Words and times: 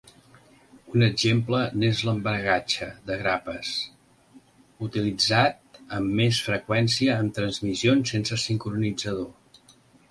Un 0.93 1.03
exemple 1.07 1.59
n'és 1.83 2.01
l'embragatge 2.07 2.87
de 3.11 3.17
grapes, 3.21 3.75
utilitzat 4.89 5.81
amb 5.99 6.19
més 6.23 6.43
freqüència 6.49 7.21
en 7.27 7.33
transmissions 7.39 8.17
sense 8.17 8.45
sincronitzador. 8.49 9.33